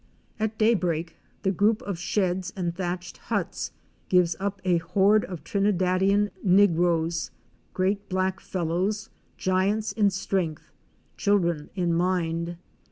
At 0.39 0.57
daybreak 0.57 1.15
the 1.43 1.51
group 1.51 1.83
of 1.83 1.99
sheds 1.99 2.51
and 2.55 2.73
thatched 2.75 3.19
huts 3.19 3.71
gives 4.09 4.35
up 4.39 4.59
a 4.65 4.79
horde 4.79 5.23
of 5.25 5.43
Trinidadian 5.43 6.31
negroes; 6.43 7.29
great 7.75 8.09
black 8.09 8.39
fellows, 8.39 9.11
giants 9.37 9.91
in 9.91 10.09
strength, 10.09 10.71
children 11.17 11.69
in 11.75 11.93
mind. 11.93 12.57